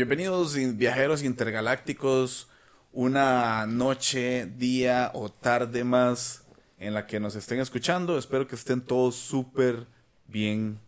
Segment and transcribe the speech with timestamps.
[0.00, 2.48] Bienvenidos viajeros intergalácticos,
[2.90, 6.46] una noche, día o tarde más
[6.78, 8.16] en la que nos estén escuchando.
[8.16, 9.86] Espero que estén todos súper
[10.26, 10.80] bien.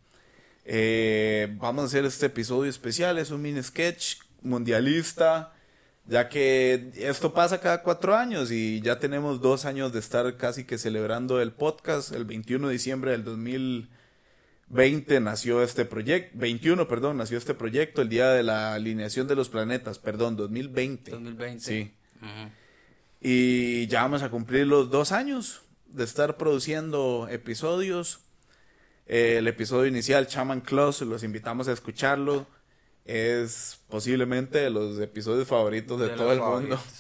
[0.65, 5.53] Eh, vamos a hacer este episodio especial, es un mini sketch mundialista,
[6.07, 10.65] ya que esto pasa cada cuatro años y ya tenemos dos años de estar casi
[10.65, 12.13] que celebrando el podcast.
[12.13, 13.91] El 21 de diciembre del 2000
[14.73, 19.37] 20 nació este proyecto, 21, perdón, nació este proyecto, el día de la alineación de
[19.37, 21.11] los planetas, perdón, 2020.
[21.11, 21.61] 2020.
[21.61, 21.93] Sí.
[23.21, 28.21] Y ya vamos a cumplir los dos años de estar produciendo episodios.
[29.07, 32.47] Eh, el episodio inicial, Chaman Close, los invitamos a escucharlo.
[33.05, 36.81] Es posiblemente de los episodios favoritos de, todo el mundo.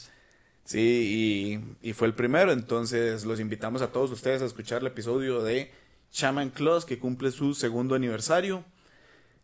[0.64, 4.86] Sí, y, y fue el primero, entonces los invitamos a todos ustedes a escuchar el
[4.86, 5.72] episodio de
[6.12, 8.64] Shaman Claus, que cumple su segundo aniversario.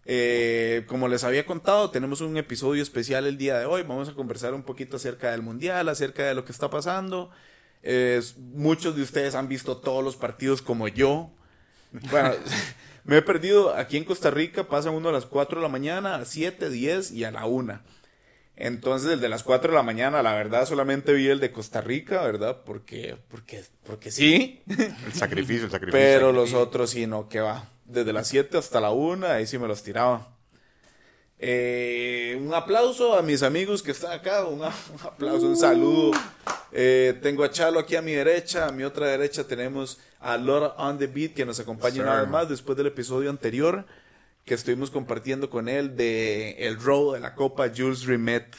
[0.04, 3.82] Eh, como les había contado, tenemos un episodio especial el día de hoy.
[3.82, 7.30] Vamos a conversar un poquito acerca del mundial, acerca de lo que está pasando.
[8.36, 11.30] muchos de ustedes han visto todos los partidos como yo.
[12.10, 12.32] Bueno,
[13.04, 16.16] me he perdido aquí en Costa Rica, pasan uno a las 4 de la mañana,
[16.16, 17.80] a 7, 10 y a la 1.
[18.60, 21.80] Entonces, el de las 4 de la mañana, la verdad, solamente vi el de Costa
[21.80, 22.62] Rica, ¿verdad?
[22.66, 24.62] Porque, porque, porque sí.
[25.06, 26.00] El sacrificio, el sacrificio.
[26.00, 27.70] Pero los otros sí, no, que va.
[27.84, 30.36] Desde las 7 hasta la 1, ahí sí me los tiraba.
[31.38, 36.10] Eh, un aplauso a mis amigos que están acá, un, aplauso, un saludo.
[36.72, 40.74] Eh, tengo a Chalo aquí a mi derecha, a mi otra derecha tenemos a Laura
[40.78, 43.86] on the Beat que nos acompaña una vez más después del episodio anterior
[44.48, 48.56] que estuvimos compartiendo con él de el row de la Copa Jules Rimet.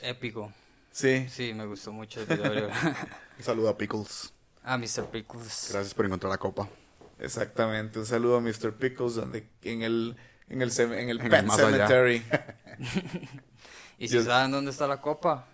[0.00, 0.50] Épico.
[0.90, 1.28] Sí.
[1.28, 2.68] Sí, me gustó mucho el video.
[3.38, 4.32] un saludo a Pickles.
[4.64, 5.10] A Mr.
[5.12, 5.68] Pickles.
[5.70, 6.68] Gracias por encontrar la copa.
[7.18, 8.72] Exactamente, un saludo a Mr.
[8.72, 10.16] Pickles donde en el
[10.48, 12.24] en el en el Pet Cemetery.
[13.98, 15.46] y si saben dónde está la copa,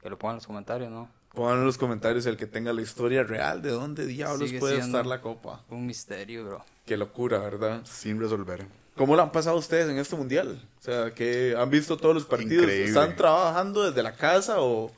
[0.00, 1.08] que lo pongan en los comentarios, ¿no?
[1.34, 5.06] Pongan en los comentarios el que tenga la historia real de dónde diablos puede estar
[5.06, 5.64] la copa.
[5.70, 6.64] Un misterio, bro.
[6.84, 7.80] Qué locura, ¿verdad?
[7.84, 8.66] Sin resolver.
[8.96, 10.62] ¿Cómo lo han pasado ustedes en este mundial?
[10.78, 12.68] O sea, que han visto todos los partidos.
[12.68, 14.92] ¿Están trabajando desde la casa o,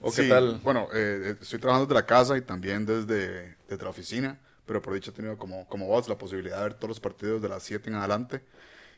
[0.00, 0.60] o qué tal?
[0.64, 4.94] Bueno, eh, estoy trabajando desde la casa y también desde, desde la oficina, pero por
[4.94, 7.62] dicho he tenido como, como vos la posibilidad de ver todos los partidos de las
[7.62, 8.40] 7 en adelante.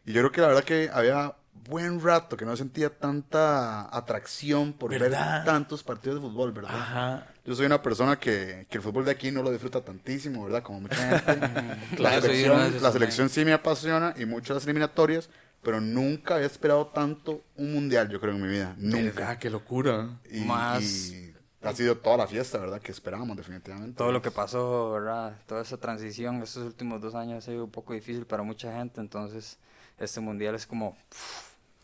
[0.07, 1.35] Y yo creo que la verdad que había
[1.65, 5.13] buen rato que no sentía tanta atracción por ver
[5.45, 6.75] tantos partidos de fútbol, ¿verdad?
[6.75, 7.27] Ajá.
[7.45, 10.63] Yo soy una persona que, que, el fútbol de aquí no lo disfruta tantísimo, ¿verdad?
[10.63, 11.41] Como mucha gente.
[11.99, 15.31] la, selección, la selección sí me apasiona y muchas eliminatorias,
[15.63, 18.75] pero nunca he esperado tanto un mundial, yo creo, en mi vida.
[18.77, 19.39] Nunca.
[19.39, 20.09] qué locura.
[20.31, 21.13] Y, Más.
[21.63, 22.81] ha sido toda la fiesta, ¿verdad?
[22.81, 23.97] Que esperábamos, definitivamente.
[23.97, 25.39] Todo lo que pasó, ¿verdad?
[25.47, 29.01] Toda esa transición, estos últimos dos años ha sido un poco difícil para mucha gente,
[29.01, 29.59] entonces
[29.99, 30.97] este mundial es como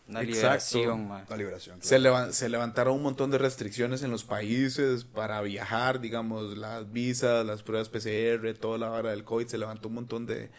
[0.06, 1.82] una liberación, Una liberación.
[1.82, 1.98] Se,
[2.32, 7.62] se levantaron un montón de restricciones en los países para viajar, digamos, las visas, las
[7.62, 10.50] pruebas PCR, toda la hora del COVID, se levantó un montón de,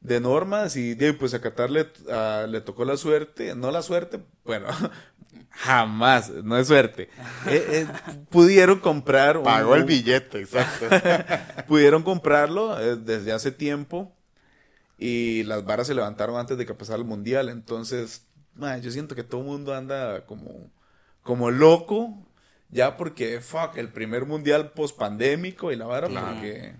[0.00, 1.88] de normas y pues a Qatar le,
[2.48, 4.68] le tocó la suerte, no la suerte, bueno,
[5.50, 7.10] jamás, no es suerte.
[7.46, 7.86] Eh, eh,
[8.30, 9.42] pudieron comprar...
[9.42, 10.86] Pagó el billete, exacto.
[11.68, 14.14] pudieron comprarlo eh, desde hace tiempo
[14.98, 17.48] y las varas se levantaron antes de que pasara el mundial.
[17.48, 18.26] Entonces,
[18.82, 20.70] yo siento que todo el mundo anda como,
[21.22, 22.26] como loco,
[22.70, 26.74] ya porque, fuck, el primer mundial post pandémico y la vara, porque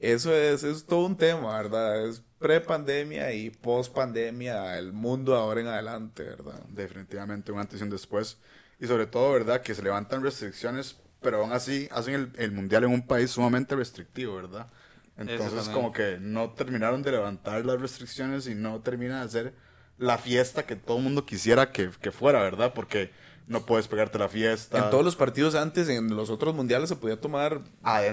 [0.00, 2.06] eso es, es todo un tema, ¿verdad?
[2.06, 6.58] Es pre-pandemia y post-pandemia, el mundo ahora en adelante, ¿verdad?
[6.70, 8.38] Definitivamente un antes y un después.
[8.80, 9.60] Y sobre todo, ¿verdad?
[9.60, 13.76] Que se levantan restricciones, pero aún así hacen el, el mundial en un país sumamente
[13.76, 14.68] restrictivo, ¿verdad?
[15.18, 19.54] Entonces como que no terminaron de levantar las restricciones y no termina de hacer
[20.00, 22.72] la fiesta que todo el mundo quisiera que, fuera, ¿verdad?
[22.74, 23.12] Porque
[23.46, 24.78] no puedes pegarte la fiesta.
[24.78, 27.60] En todos los partidos antes, en los otros mundiales, se podía tomar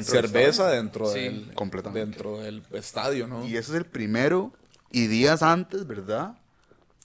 [0.01, 1.53] cerveza dentro, del,
[1.93, 3.45] dentro del estadio, ¿no?
[3.47, 4.51] Y ese es el primero.
[4.91, 6.37] Y días antes, ¿verdad?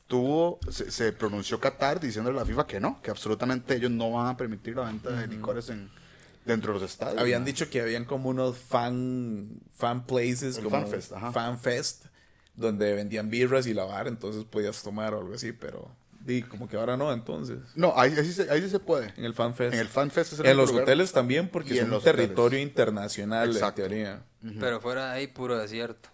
[0.08, 4.26] Tuvo, se, pronunció Qatar diciéndole a la FIFA que no, que absolutamente ellos no van
[4.26, 5.90] a permitir la venta de licores en,
[6.44, 7.20] dentro de los estadios.
[7.20, 12.06] Habían dicho que habían como unos fan, fan places, como fan fest, fan fest,
[12.54, 15.90] donde vendían birras y lavar, entonces podías tomar o algo así, pero
[16.24, 17.58] di como que ahora no, entonces.
[17.74, 19.12] No, ahí, sí, se, ahí sí se puede.
[19.16, 19.74] En el fan fest.
[19.74, 24.22] En el fan fest En los hoteles también, porque es un territorio internacional, en teoría.
[24.60, 26.08] Pero fuera de ahí, puro desierto.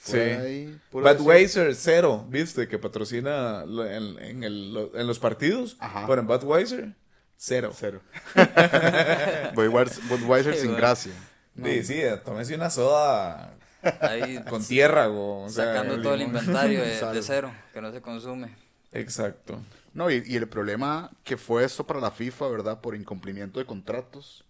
[0.00, 0.78] Sí.
[0.92, 2.68] Budweiser, cero, ¿viste?
[2.68, 5.76] Que patrocina en, el, en los partidos.
[5.80, 6.06] Ajá.
[6.06, 6.94] Pero en Budweiser,
[7.36, 7.72] cero.
[7.74, 8.00] Cero.
[9.54, 11.12] Budweiser sin gracia.
[11.60, 13.56] Sí, sí, tómese una soda
[14.00, 16.80] Ahí con tierra, o, sacando todo el inventario
[17.12, 18.54] de, cero, que no se consume.
[18.92, 19.60] Exacto.
[19.94, 22.80] No, y, y, el problema que fue esto para la FIFA, ¿verdad?
[22.80, 24.44] Por incumplimiento de contratos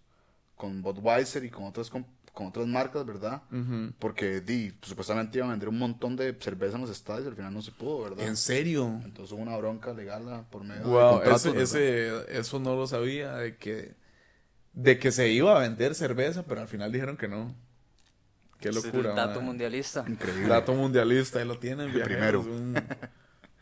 [0.55, 1.89] con Budweiser y con otras
[2.37, 3.41] con otras marcas, ¿verdad?
[3.97, 7.35] Porque di, supuestamente iban a vender un montón de cerveza en los estadios y al
[7.35, 8.27] final no se pudo, ¿verdad?
[8.27, 9.01] ¿En serio?
[9.03, 13.57] Entonces hubo una bronca legal por medio de contratos, ese, eso no lo sabía, de
[13.57, 13.95] que,
[14.73, 17.55] de que se iba a vender cerveza, pero al final dijeron que no.
[18.59, 19.13] Qué locura.
[19.13, 20.03] dato mundialista.
[20.07, 20.47] Increíble.
[20.47, 21.89] Dato mundialista, ahí lo tienen.
[21.89, 22.41] El primero.
[22.41, 22.75] Un,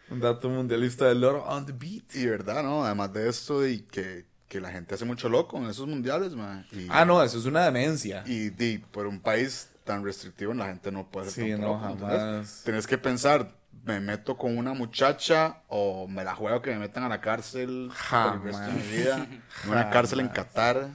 [0.10, 2.16] un, dato mundialista del Loro on the beat.
[2.16, 2.86] Y verdad, ¿no?
[2.86, 6.66] Además de esto, y que que la gente hace mucho loco en esos mundiales, man.
[6.90, 8.24] ah, no, eso es una demencia.
[8.26, 12.62] Y, y, por un país tan restrictivo la gente no puede Sí, no, jamás.
[12.64, 13.52] Tienes que pensar,
[13.84, 17.92] me meto con una muchacha o me la juego que me metan a la cárcel
[18.10, 19.28] por el resto de mi vida.
[19.64, 20.90] En una cárcel en Qatar.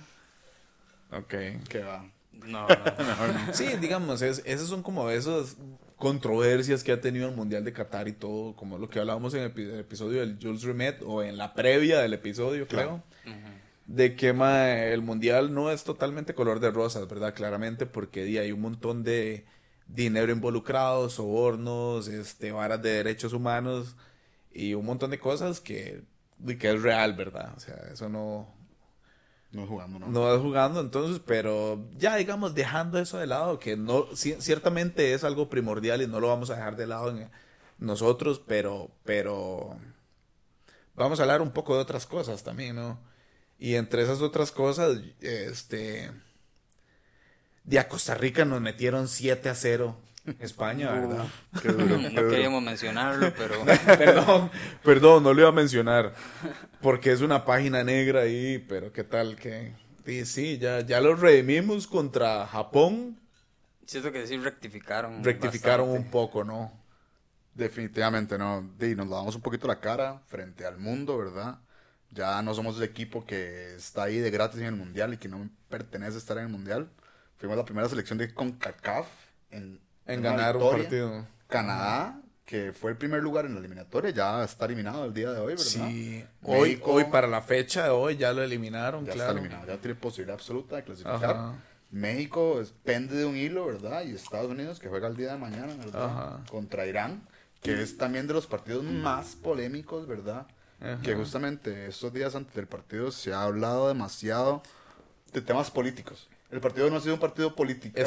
[1.13, 1.35] Ok.
[1.69, 2.05] ¿Qué va?
[2.47, 3.55] No, no.
[3.55, 5.57] Sí, digamos, es, esas son como esas
[5.97, 9.43] controversias que ha tenido el Mundial de Qatar y todo, como lo que hablábamos en
[9.43, 13.03] el, episodio del Jules Rimet o en la previa del episodio, creo
[13.91, 17.35] de que el mundial no es totalmente color de rosas, ¿verdad?
[17.35, 19.45] Claramente, porque hay un montón de
[19.89, 23.97] dinero involucrado, sobornos, este, varas de derechos humanos
[24.53, 26.05] y un montón de cosas que,
[26.61, 27.53] que es real, ¿verdad?
[27.57, 28.60] O sea, eso no...
[29.53, 30.07] No jugando, ¿no?
[30.09, 35.51] No jugando, entonces, pero ya digamos, dejando eso de lado, que no, ciertamente es algo
[35.51, 37.13] primordial y no lo vamos a dejar de lado
[37.79, 39.77] nosotros, pero, pero
[40.95, 42.99] vamos a hablar un poco de otras cosas también, ¿no?
[43.59, 46.11] Y entre esas otras cosas, este.
[47.65, 49.97] De a Costa Rica nos metieron 7 a 0.
[50.39, 51.25] España, ¿verdad?
[52.13, 53.65] no queríamos mencionarlo, pero.
[53.87, 54.51] perdón,
[54.85, 56.15] perdón, no lo iba a mencionar.
[56.81, 59.75] Porque es una página negra ahí, pero qué tal que.
[60.05, 63.19] Sí, sí, ya, ya lo redimimos contra Japón.
[63.87, 65.25] Siento que sí rectificaron.
[65.25, 66.73] Rectificaron un poco, ¿no?
[67.55, 68.71] Definitivamente, ¿no?
[68.81, 71.59] Y nos damos un poquito la cara frente al mundo, ¿verdad?
[72.11, 75.29] Ya no somos el equipo que está ahí de gratis en el mundial y que
[75.29, 76.91] no pertenece a estar en el mundial.
[77.37, 79.07] Fuimos la primera selección de CONCACAF
[79.51, 79.81] en,
[80.13, 81.27] en ganar un partido.
[81.49, 85.41] Canadá, que fue el primer lugar en la eliminatoria, ya está eliminado el día de
[85.41, 85.65] hoy, ¿verdad?
[85.65, 89.31] Sí, hoy, hoy para la fecha de hoy ya lo eliminaron, ya claro.
[89.31, 91.55] está eliminado, ya tiene posibilidad absoluta de clasificar.
[91.91, 94.05] México pende de un hilo, ¿verdad?
[94.05, 96.41] Y Estados Unidos, que juega el día de mañana, ¿verdad?
[96.49, 97.23] Contra Irán,
[97.63, 100.47] que es también de los partidos más polémicos, ¿verdad?
[101.03, 104.63] que justamente estos días antes del partido se ha hablado demasiado
[105.33, 106.29] de temas políticos.
[106.51, 107.99] El partido no ha sido un partido político.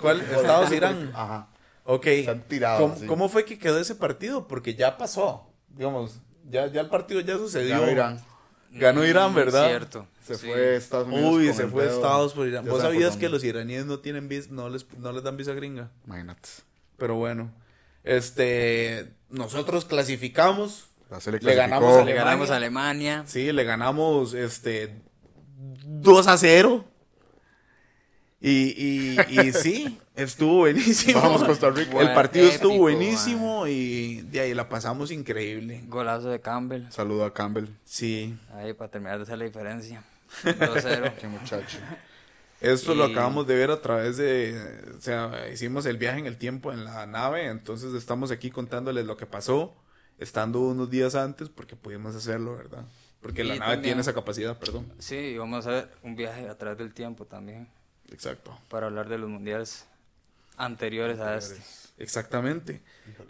[0.00, 0.20] ¿Cuál?
[0.20, 1.10] Estados Irán.
[1.14, 1.48] Ajá.
[1.84, 2.04] Ok.
[2.04, 2.94] Se han tirado.
[3.06, 4.48] ¿Cómo, fue que quedó ese partido?
[4.48, 5.50] Porque ya pasó.
[5.68, 7.78] Digamos, ya, ya el partido ya sucedió.
[7.78, 8.20] Ganó Irán.
[8.72, 9.68] Ganó Irán, ¿verdad?
[9.68, 10.06] Cierto.
[10.24, 11.34] Se fue Estados Unidos.
[11.34, 12.64] Uy, se fue Estados por Irán.
[12.66, 15.90] ¿Vos sabías que los iraníes no tienen visa, no les, no les dan visa gringa?
[16.06, 16.48] Imagínate.
[16.96, 17.50] Pero bueno.
[18.04, 20.90] Este, nosotros clasificamos
[21.40, 23.24] le, ganamos a le ganamos a Alemania.
[23.26, 24.94] Sí, le ganamos este
[25.58, 26.84] 2 a 0.
[28.42, 31.20] Y, y, sí, estuvo buenísimo.
[31.20, 32.00] Vamos Costa Rica.
[32.00, 35.82] El partido estuvo buenísimo y de ahí la pasamos increíble.
[35.88, 36.84] Golazo de Campbell.
[36.90, 37.66] Saludo a Campbell.
[37.84, 38.38] Sí.
[38.54, 40.02] Ahí para terminar de hacer la diferencia.
[40.44, 41.14] 2-0.
[41.16, 41.78] Qué muchacho.
[42.60, 44.54] Esto lo acabamos de ver a través de,
[44.96, 49.06] o sea, hicimos el viaje en el tiempo en la nave, entonces estamos aquí contándoles
[49.06, 49.74] lo que pasó
[50.18, 52.84] estando unos días antes porque pudimos hacerlo, ¿verdad?
[53.22, 54.92] Porque la nave tiene esa capacidad, perdón.
[54.98, 57.68] Sí, vamos a ver un viaje a través del tiempo también.
[58.10, 58.58] Exacto.
[58.68, 59.86] Para hablar de los mundiales
[60.56, 61.60] anteriores, a este.
[61.98, 62.82] Exactamente.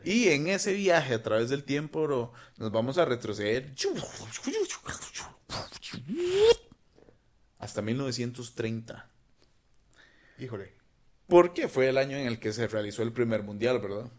[0.05, 3.73] Y en ese viaje a través del tiempo, nos vamos a retroceder
[7.59, 9.09] hasta 1930.
[10.39, 10.73] Híjole.
[11.27, 14.11] Porque fue el año en el que se realizó el primer mundial, ¿verdad?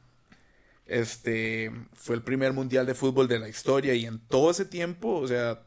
[0.86, 5.15] Este fue el primer mundial de fútbol de la historia y en todo ese tiempo,
[5.20, 5.63] o sea,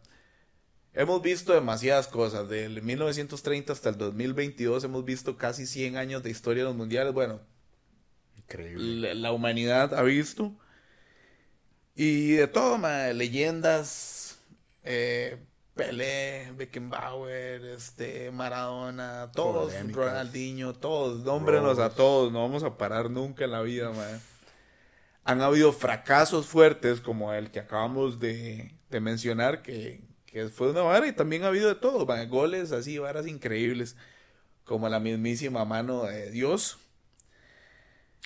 [0.95, 2.49] hemos visto demasiadas cosas.
[2.49, 7.13] Del 1930 hasta el 2022 hemos visto casi 100 años de historia de los mundiales.
[7.13, 7.41] Bueno,
[8.39, 9.15] increíble.
[9.15, 10.53] La, humanidad ha visto.
[11.95, 12.79] Y de todo,
[13.13, 14.39] leyendas,
[14.83, 15.39] eh,
[15.75, 23.45] Pelé, Beckenbauer, este, Maradona, todos, Ronaldinho, todos, nómbrenos a todos, no vamos a parar nunca
[23.45, 24.21] en la vida, man
[25.25, 30.05] han habido fracasos fuertes como el que acabamos de, mencionar, que,
[30.53, 33.97] fue una vara y también ha habido de todo, goles así, varas increíbles,
[34.65, 36.79] como la mismísima mano de Dios.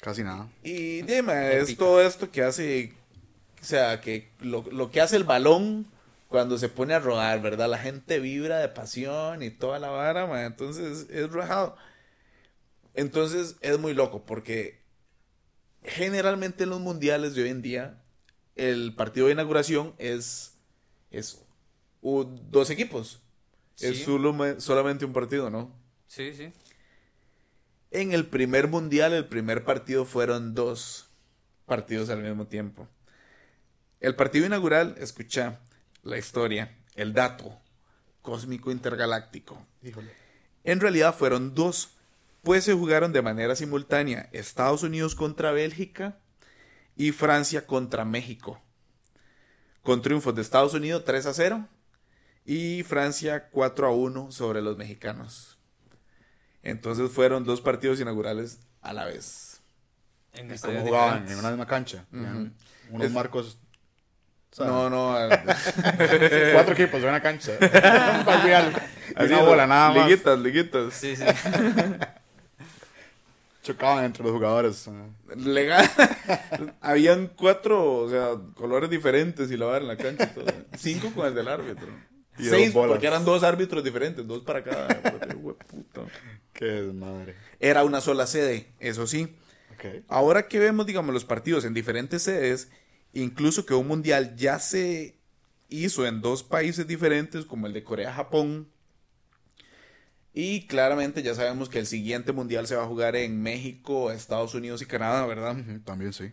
[0.00, 0.48] Casi nada.
[0.62, 2.94] Y dime, es todo esto que hace,
[3.60, 5.86] o sea, que lo, que hace el balón
[6.28, 7.68] cuando se pone a rodar, ¿verdad?
[7.68, 11.76] La gente vibra de pasión y toda la vara, entonces es rajado.
[12.94, 14.80] Entonces es muy loco porque
[15.84, 18.02] generalmente en los mundiales de hoy en día
[18.56, 20.58] el partido de inauguración es,
[21.10, 21.40] es
[22.02, 23.20] dos equipos.
[23.78, 24.06] Es
[24.58, 25.72] solamente un partido, ¿no?
[26.06, 26.52] Sí, sí.
[27.90, 31.08] En el primer mundial, el primer partido fueron dos
[31.64, 32.88] partidos al mismo tiempo.
[34.00, 35.60] El partido inaugural, escucha
[36.02, 37.58] la historia, el dato
[38.22, 39.64] cósmico intergaláctico.
[40.64, 41.96] En realidad fueron dos,
[42.42, 46.18] pues se jugaron de manera simultánea Estados Unidos contra Bélgica
[46.96, 48.60] y Francia contra México.
[49.82, 51.68] Con triunfos de Estados Unidos 3 a 0
[52.48, 55.58] y Francia 4 a 1 sobre los mexicanos.
[56.62, 59.60] Entonces fueron dos partidos inaugurales a la vez.
[60.32, 61.28] ¿En ¿Cómo jugaban?
[61.28, 62.06] En una misma cancha.
[62.90, 63.58] Unos marcos.
[64.58, 65.14] no, no.
[66.54, 67.52] Cuatro equipos en una cancha.
[69.20, 70.06] una bola, nada más.
[70.06, 70.94] Liguitas, liguitas.
[70.94, 71.24] Sí, sí.
[73.62, 74.88] chocaban entre los jugadores.
[75.36, 75.86] Legal.
[76.80, 80.46] Habían cuatro, o sea, colores diferentes y la en la cancha y todo.
[80.78, 82.08] Cinco con el del árbitro.
[82.38, 84.88] Seis, porque eran dos árbitros diferentes, dos para cada.
[86.52, 87.34] Qué desmadre.
[87.60, 89.36] Era una sola sede, eso sí.
[90.08, 92.70] Ahora que vemos, digamos, los partidos en diferentes sedes,
[93.12, 95.18] incluso que un mundial ya se
[95.68, 98.68] hizo en dos países diferentes, como el de Corea-Japón,
[100.32, 104.54] y claramente ya sabemos que el siguiente mundial se va a jugar en México, Estados
[104.54, 105.56] Unidos y Canadá, ¿verdad?
[105.84, 106.30] también sí.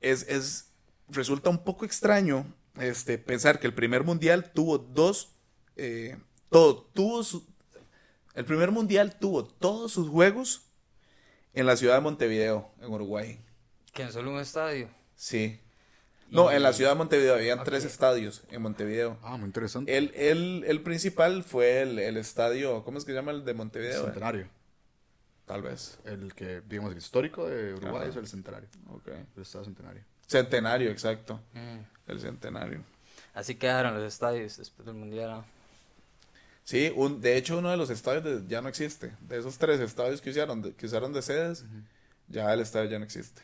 [0.00, 0.70] Es, es,
[1.08, 2.46] resulta un poco extraño
[2.80, 5.34] este, pensar que el primer mundial tuvo dos,
[5.76, 6.16] eh,
[6.48, 7.22] todo, tuvo
[8.34, 10.70] el primer mundial tuvo todos sus juegos
[11.52, 13.40] en la ciudad de Montevideo, en Uruguay.
[13.92, 14.88] ¿Que en solo un estadio?
[15.14, 15.60] Sí.
[16.30, 19.18] No, en la ciudad de Montevideo habían tres estadios en Montevideo.
[19.22, 19.94] Ah, muy interesante.
[19.94, 23.52] El, el, el principal fue el, el, estadio, ¿cómo es que se llama el de
[23.52, 24.04] Montevideo?
[24.06, 24.48] Centenario.
[25.44, 25.98] Tal vez.
[26.04, 28.70] El que, digamos, el histórico de Uruguay es el Centenario.
[28.88, 29.08] Ok.
[29.08, 30.04] El Estadio Centenario.
[30.32, 31.40] Centenario, exacto.
[31.52, 32.10] Mm.
[32.10, 32.84] El Centenario.
[33.34, 35.44] Así quedaron los estadios después del Mundial.
[36.64, 39.14] Sí, un, de hecho uno de los estadios ya no existe.
[39.20, 41.64] De esos tres estadios que usaron de, que usaron de sedes,
[42.28, 43.42] ya el estadio ya no existe.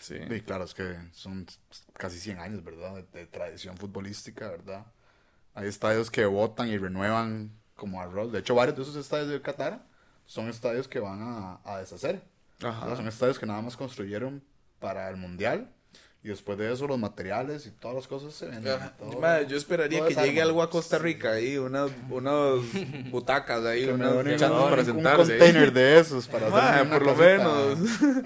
[0.00, 0.18] Sí.
[0.44, 1.46] claro, es que son
[1.94, 3.04] casi 100 años, ¿verdad?
[3.12, 4.86] De, tradición futbolística, ¿verdad?
[5.54, 8.32] Hay estadios que votan y renuevan como arroz.
[8.32, 9.84] De hecho, varios de esos estadios de Qatar
[10.26, 12.22] son estadios que van a, a deshacer.
[12.58, 14.42] Son estadios que nada más construyeron
[14.86, 15.68] para el Mundial
[16.22, 18.78] y después de eso los materiales y todas las cosas se venden.
[19.48, 22.60] yo esperaría que llegue algo a Costa Rica ahí, unas, unas
[23.10, 25.32] butacas ahí, unas chantas para sentarse.
[25.32, 27.78] Un container de esos para hacer por lo menos.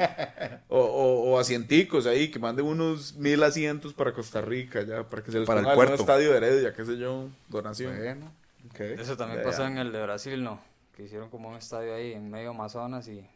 [0.69, 5.23] o, o, o, asienticos ahí, que manden unos mil asientos para Costa Rica ya, para
[5.23, 7.97] que se les para ponga el estadio de Heredia, qué sé yo, donación.
[7.97, 8.31] Bueno,
[8.79, 10.61] Eso también pasó en el de Brasil, ¿no?
[10.95, 13.27] Que hicieron como un estadio ahí en medio Amazonas y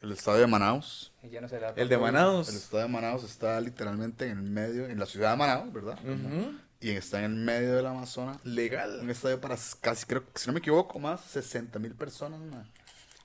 [0.00, 1.12] el estadio de Manaus.
[1.76, 2.48] el de Manaus.
[2.48, 5.98] El estadio de Manaus está literalmente en el medio, en la ciudad de Manaus, ¿verdad?
[6.80, 8.38] Y está en el medio del Amazonas.
[8.44, 9.00] Legal.
[9.02, 12.40] Un estadio para casi, creo, si no me equivoco, más 60 mil personas.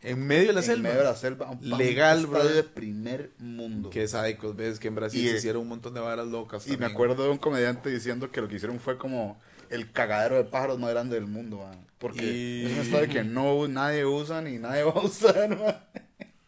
[0.01, 0.75] En medio de la selva.
[0.75, 1.57] En medio de la selva.
[1.61, 2.43] Legal, bro.
[2.43, 3.89] de primer mundo.
[3.89, 6.67] Qué sádicos, ves que en Brasil se hicieron un montón de varas locas.
[6.67, 9.39] Y me acuerdo de un comediante diciendo que lo que hicieron fue como
[9.69, 11.85] el cagadero de pájaros más grande del mundo, man.
[11.99, 15.75] Porque es un estadio que no nadie usa ni nadie va a usar, man.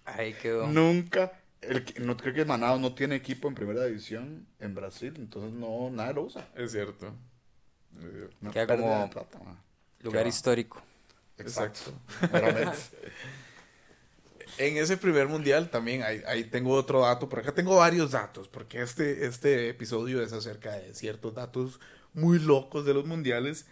[0.06, 0.68] Ahí quedó.
[0.68, 1.34] Nunca.
[1.62, 5.90] El, no creo que Manaus no tiene equipo en primera división en Brasil, entonces no,
[5.90, 6.48] nada lo usa.
[6.56, 7.14] Es cierto.
[8.54, 9.10] Queda como
[10.02, 10.82] lugar histórico.
[11.38, 11.92] Exacto.
[14.58, 18.48] en ese primer mundial también ahí, ahí, tengo otro dato, por acá tengo varios datos,
[18.48, 21.80] porque este, este episodio es acerca de ciertos datos
[22.14, 23.66] muy locos de los mundiales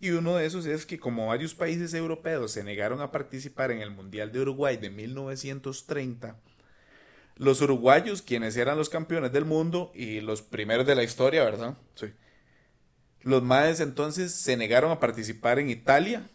[0.00, 3.80] y uno de esos es que como varios países europeos se negaron a participar en
[3.80, 6.36] el Mundial de Uruguay de 1930,
[7.36, 11.76] los uruguayos, quienes eran los campeones del mundo y los primeros de la historia, ¿verdad?
[11.94, 12.12] Sí.
[13.22, 16.28] Los maes entonces se negaron a participar en Italia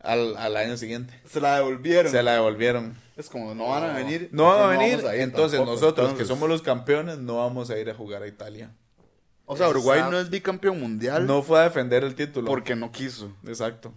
[0.00, 1.20] al, año siguiente.
[1.26, 2.10] Se la devolvieron.
[2.10, 2.96] Se la devolvieron.
[3.16, 4.30] Es como, no van a venir.
[4.32, 5.04] No van a venir.
[5.14, 8.74] entonces nosotros, que somos los campeones, no vamos a ir a jugar a Italia.
[9.52, 11.26] O sea, Uruguay no es bicampeón mundial.
[11.26, 12.46] No fue a defender el título.
[12.46, 13.32] Porque no quiso.
[13.44, 13.92] Exacto.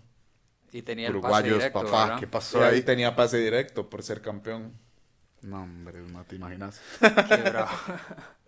[0.71, 2.81] Y tenía el pase directo, papá, ¿qué pasó ahí?
[2.81, 4.73] tenía pase directo por ser campeón.
[5.43, 6.81] No, hombre, no te imaginas.
[6.99, 7.69] Qué bravo.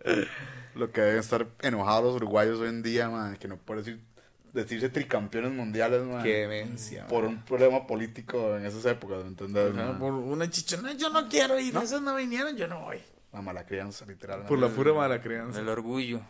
[0.74, 4.00] Lo que deben estar enojados los uruguayos hoy en día, man, que no puede decir,
[4.52, 6.24] decirse tricampeones mundiales, man.
[6.24, 7.06] Qué demencia.
[7.06, 9.72] Por un problema político en esas épocas, ¿me entiendes?
[10.00, 11.82] por una chichona, yo no quiero ir, ¿No?
[11.82, 12.98] esos no vinieron, yo no voy.
[13.32, 14.44] La mala crianza, literal.
[14.46, 15.60] Por la pura mala crianza.
[15.60, 16.20] El orgullo.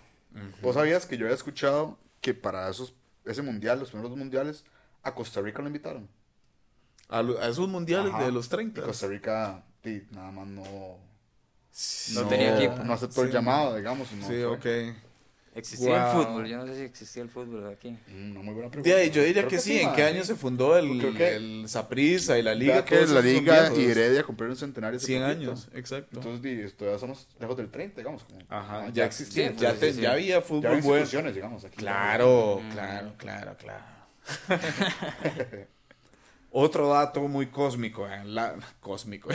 [0.62, 4.64] ¿Vos sabías que yo había escuchado que para esos ese mundial, los primeros mundiales,
[5.02, 6.08] a Costa Rica lo invitaron?
[7.08, 8.82] A, esos mundiales de los 30.
[8.82, 9.64] Costa Rica,
[10.10, 10.98] nada más no.
[12.14, 12.82] No, tenía equipo.
[12.84, 14.08] No aceptó el llamado, digamos.
[14.08, 14.66] sí, ok.
[15.56, 16.46] ¿Existía el fútbol?
[16.46, 17.90] Yo no sé si existía el fútbol aquí.
[18.08, 19.04] Mm, no, muy buena pregunta.
[19.04, 19.80] yo diría que, sí.
[19.80, 22.84] ¿En qué año se fundó el, el Saprissa y la Liga?
[22.84, 25.00] que la Liga y Heredia cumplieron un centenario.
[25.00, 26.20] 100 años, exacto.
[26.20, 28.26] Entonces, todavía somos lejos del 30, digamos.
[28.48, 29.52] Ajá, ya existía.
[29.52, 31.32] ya, ya, había fútbol ya bueno.
[31.32, 31.64] digamos.
[31.64, 33.84] Aquí claro, claro, claro, claro.
[36.58, 39.28] Otro dato muy cósmico, eh, la, cósmico.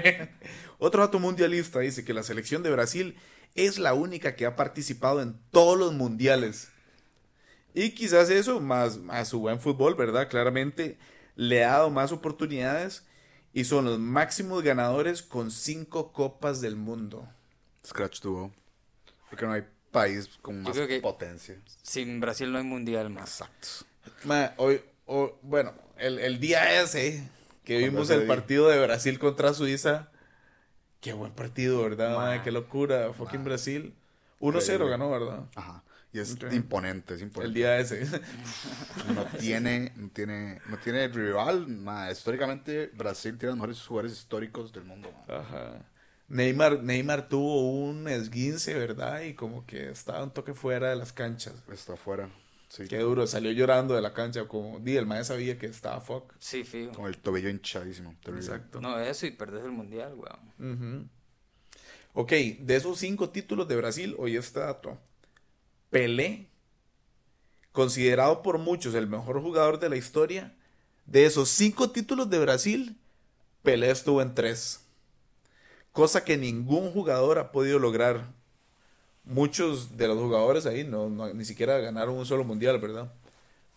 [0.78, 3.16] Otro dato mundialista dice que la selección de Brasil
[3.54, 6.72] es la única que ha participado en todos los mundiales.
[7.74, 10.28] Y quizás eso, más a su buen fútbol, ¿verdad?
[10.28, 10.98] Claramente
[11.36, 13.06] le ha dado más oportunidades
[13.52, 17.28] y son los máximos ganadores con cinco copas del mundo.
[17.86, 18.52] Scratch tuvo.
[19.30, 19.62] Porque no hay
[19.92, 21.56] país con más potencia.
[21.84, 23.42] Sin Brasil no hay mundial más.
[23.42, 24.56] Exacto.
[24.56, 24.82] hoy,
[25.42, 27.28] bueno, el, día ese
[27.64, 30.10] que vimos el partido de Brasil contra Suiza
[31.00, 32.42] Qué buen partido, ¿verdad?
[32.42, 33.12] Qué locura.
[33.12, 33.94] Fucking Brasil.
[34.40, 35.44] 1-0 ganó, ¿verdad?
[35.54, 35.84] Ajá.
[36.12, 37.48] Y es imponente, es imponente.
[37.48, 38.04] El día ese.
[39.14, 41.66] no tiene, no tiene, no tiene rival.
[42.10, 45.12] Históricamente, Brasil tiene los mejores jugadores históricos del mundo.
[45.28, 45.86] Ajá.
[46.28, 49.22] Neymar, Neymar tuvo un esguince, ¿verdad?
[49.22, 51.54] Y como que estaba un toque fuera de las canchas.
[51.72, 52.28] Está fuera.
[52.68, 52.86] Sí.
[52.86, 54.46] Qué duro, salió llorando de la cancha.
[54.46, 56.34] Como, di, el maestro sabía que estaba fuck.
[56.38, 56.92] Sí, fijo.
[56.92, 58.14] Con el tobillo hinchadísimo.
[58.26, 58.80] Exacto.
[58.80, 61.10] No, eso y perdés el mundial, weón.
[62.12, 64.98] Ok, de esos cinco títulos de Brasil, hoy este dato.
[65.90, 66.48] Pelé,
[67.72, 70.54] considerado por muchos el mejor jugador de la historia,
[71.06, 72.98] de esos cinco títulos de Brasil,
[73.62, 74.84] Pelé estuvo en tres.
[75.92, 78.34] Cosa que ningún jugador ha podido lograr
[79.28, 83.12] muchos de los jugadores ahí no, ni siquiera ganaron un solo mundial, ¿verdad?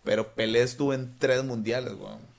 [0.03, 2.31] Pero Pelé estuvo en tres mundiales, weón.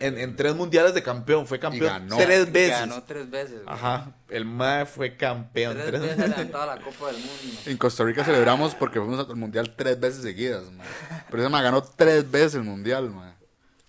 [0.00, 2.80] En, tres mundiales de campeón, fue campeón tres veces.
[2.80, 3.60] Ganó tres veces.
[3.66, 5.76] Ajá, el MAE fue campeón.
[5.76, 7.60] Tres, veces la Copa del Mundo.
[7.66, 10.86] En Costa Rica celebramos porque fuimos al mundial tres veces seguidas, man.
[11.30, 13.34] Pero ese MAE ganó tres veces el mundial, man.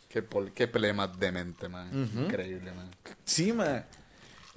[0.10, 1.90] Qué, qué pelea más demente, man.
[1.94, 2.90] Increíble, man.
[3.24, 3.86] Sí, man.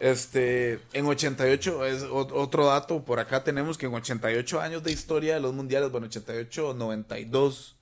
[0.02, 5.34] Este, en 88, es otro dato, por acá tenemos que en 88 años de historia
[5.34, 7.76] de los mundiales, bueno, 88, 92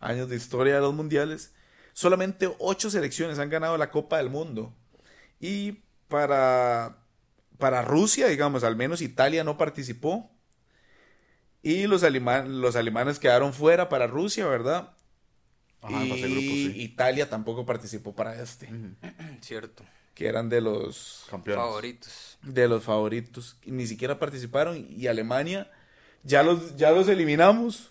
[0.00, 1.54] años de historia de los mundiales,
[1.94, 4.74] solamente 8 selecciones han ganado la Copa del Mundo.
[5.40, 6.98] Y para,
[7.56, 10.30] para Rusia, digamos, al menos Italia no participó.
[11.62, 14.92] Y los, los alemanes quedaron fuera para Rusia, ¿verdad?
[15.88, 18.68] y Italia tampoco participó para este.
[19.40, 19.82] Cierto
[20.20, 22.36] que eran de los favoritos.
[22.42, 23.56] De los favoritos.
[23.64, 24.86] Ni siquiera participaron.
[24.90, 25.70] Y Alemania,
[26.24, 27.88] ya los, ya los eliminamos.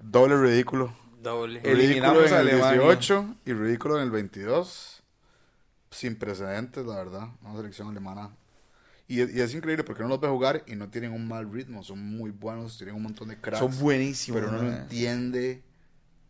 [0.00, 0.94] Doble ridículo.
[1.20, 1.60] Doble.
[1.64, 5.02] Eliminamos en el 18 y ridículo en el 22.
[5.90, 7.26] Sin precedentes, la verdad.
[7.42, 8.30] Una selección alemana.
[9.08, 11.82] Y, es increíble porque uno los ve jugar y no tienen un mal ritmo.
[11.82, 13.58] Son muy buenos, tienen un montón de cracks.
[13.58, 14.40] Son buenísimos.
[14.40, 15.64] Pero uno no entiende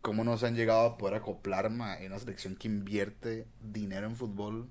[0.01, 4.15] cómo no se han llegado a poder acoplar en una selección que invierte dinero en
[4.15, 4.67] fútbol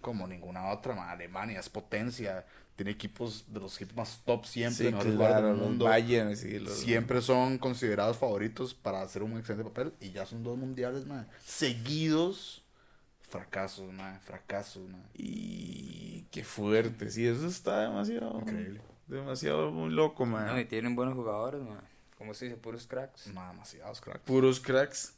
[0.00, 1.10] como ninguna otra.
[1.10, 2.44] Alemania es potencia,
[2.76, 4.90] tiene equipos de los equipos más top siempre,
[5.54, 5.86] mundo.
[6.70, 11.04] Siempre son considerados favoritos para hacer un excelente papel y ya son dos mundiales
[11.44, 12.64] seguidos.
[13.20, 14.82] Fracasos, man, fracasos,
[15.14, 18.40] Y qué fuerte, sí, eso está demasiado.
[18.40, 18.80] Increíble.
[19.06, 20.46] Demasiado muy loco, man.
[20.46, 21.80] No, y tienen buenos jugadores, man.
[22.16, 23.26] Como se dice, puros cracks.
[23.26, 24.20] demasiados cracks.
[24.24, 25.14] Puros cracks.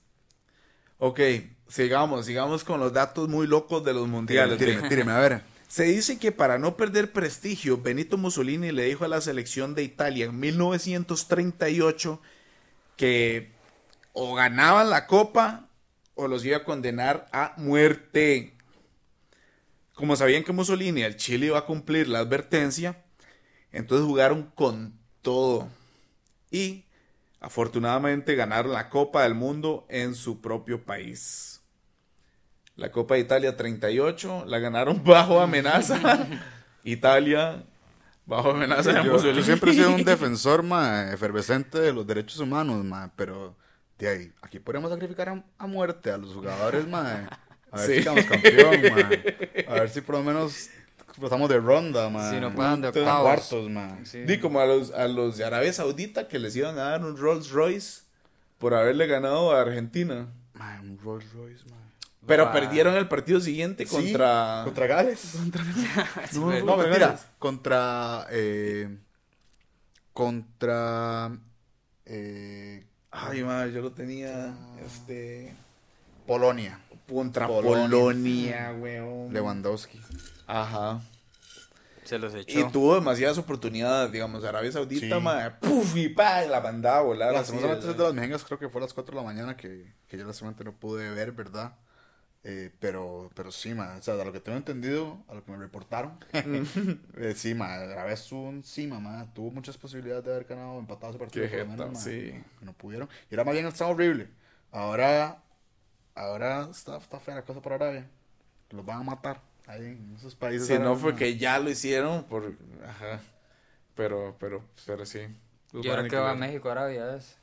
[0.99, 1.21] Ok,
[1.69, 4.59] sigamos, sigamos con los datos muy locos de los mundiales.
[4.59, 5.43] Tíreme, tíreme, a ver.
[5.69, 9.83] Se dice que para no perder prestigio, Benito Mussolini le dijo a la selección de
[9.83, 12.21] Italia en 1938
[12.97, 13.53] que
[14.13, 15.69] o ganaban la copa
[16.15, 18.55] o los iba a condenar a muerte.
[19.95, 23.03] Como sabían que Mussolini al Chile iba a cumplir la advertencia,
[23.73, 25.71] entonces jugaron con todo.
[26.51, 26.85] Y
[27.43, 31.61] Afortunadamente ganaron la Copa del Mundo en su propio país.
[32.77, 36.25] La Copa de Italia 38 la ganaron bajo amenaza.
[36.85, 37.65] Italia
[38.27, 42.39] bajo amenaza de yo, yo, siempre he sido un defensor ma, efervescente de los derechos
[42.39, 43.57] humanos, ma, pero
[43.99, 47.29] de ahí, aquí podemos sacrificar a, muerte a los jugadores, ma,
[47.73, 49.11] a ver si quedamos campeón, ma,
[49.67, 50.71] a ver si por lo menos
[51.21, 52.31] Pasamos de ronda, man.
[52.31, 54.03] Si no pasan de cuartos, man.
[54.27, 57.17] Di como a los, a los de Arabia Saudita que les iban a dar un
[57.17, 58.03] Rolls Royce
[58.59, 60.29] por haberle ganado a Argentina.
[60.55, 61.83] Man, un Rolls Royce, man.
[62.27, 64.63] Pero perdieron el partido siguiente contra...
[64.65, 65.35] contra Gales.
[65.37, 65.65] Contra...
[66.35, 67.19] no, no, mentira.
[67.39, 68.27] Contra...
[68.31, 68.97] Eh,
[70.13, 71.37] contra...
[72.07, 74.55] Eh, Ay, man, yo lo tenía...
[74.87, 75.53] Este...
[76.27, 76.81] Polonia.
[77.09, 79.33] contra Polonia, weón.
[79.33, 80.01] Lewandowski.
[80.47, 81.01] Ajá.
[82.05, 82.59] Se los echó.
[82.59, 85.57] Y tuvo demasiadas oportunidades, digamos, Arabia Saudita, sí.
[85.61, 87.33] puf, y pa, la mandaba a volar.
[87.33, 90.19] Las de las mejengas creo que fue a las 4 de la mañana que, que
[90.19, 91.75] yo solamente no pude ver, ¿verdad?
[92.45, 95.53] Eh, pero, pero sí, ma, o sea, a lo que tengo entendido, a lo que
[95.53, 96.19] me reportaron,
[97.17, 101.21] eh, sí, ma, Arabia estuvo encima, ma, tuvo muchas posibilidades de haber ganado, empatado ese
[101.21, 101.45] partido.
[101.45, 102.43] Qué jeta, sí.
[102.63, 103.09] no pudieron.
[103.31, 104.29] Y era más bien estaba horrible.
[104.73, 105.41] Ahora,
[106.17, 108.11] ahora está, está fea la cosa para Arabia.
[108.71, 110.67] Los van a matar ahí en esos países.
[110.67, 112.55] Si no fue que ya lo hicieron, por,
[112.87, 113.21] ajá,
[113.95, 115.21] pero, pero, pero sí.
[115.73, 117.37] ¿Y ahora que va a México, Arabia es?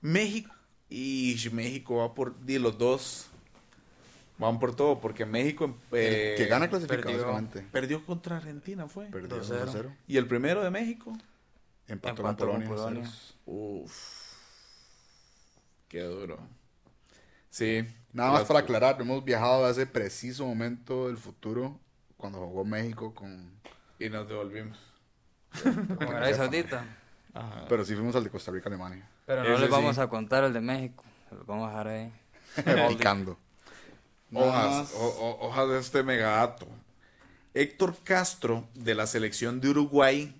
[0.00, 0.54] México,
[0.88, 3.28] y México va por, di los dos
[4.38, 5.76] Van por todo, porque México.
[5.90, 9.06] Eh, que gana clasificado, perdió, contra Argentina, fue.
[9.06, 9.92] Perdió 2-0.
[10.06, 11.12] ¿Y el primero de México?
[11.88, 12.68] Empató, con Polonia.
[12.68, 13.12] Polonia.
[13.46, 13.92] Uf.
[15.88, 16.38] Qué duro.
[17.50, 17.84] Sí.
[18.12, 21.78] Nada más para aclarar, hemos viajado a ese preciso momento del futuro
[22.16, 23.50] cuando jugó México con.
[23.98, 24.78] Y nos devolvimos.
[25.62, 26.84] con Arabia Saudita.
[27.34, 27.66] Ajá.
[27.68, 29.08] Pero sí fuimos al de Costa Rica, Alemania.
[29.26, 31.04] Pero no les vamos a contar el de México.
[31.30, 32.88] Lo vamos a dejar ahí.
[32.88, 33.38] Picando.
[34.32, 36.66] Hojas, hojas de este megadato.
[37.54, 40.34] Héctor Castro, de la selección de Uruguay,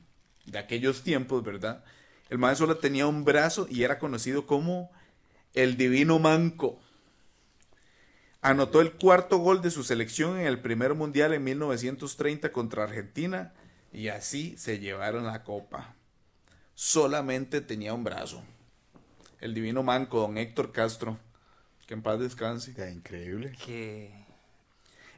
[0.45, 1.85] de aquellos tiempos, ¿verdad?
[2.31, 4.91] El maestro solo tenía un brazo y era conocido como
[5.55, 6.79] el Divino Manco.
[8.41, 13.53] Anotó el cuarto gol de su selección en el primer mundial en 1930 contra Argentina
[13.93, 15.95] y así se llevaron la copa.
[16.75, 18.45] Solamente tenía un brazo.
[19.41, 21.19] El Divino Manco, don Héctor Castro.
[21.87, 22.75] Que en paz descanse.
[22.75, 23.57] Qué increíble.
[23.65, 24.13] Que...